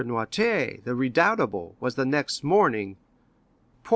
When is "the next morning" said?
1.93-2.95